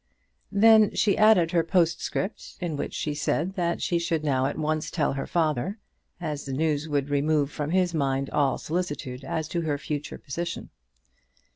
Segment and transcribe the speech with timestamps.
[0.51, 4.89] Then she added her postscript, in which she said that she should now at once
[4.89, 5.77] tell her father,
[6.19, 10.71] as the news would remove from his mind all solicitude as to her future position.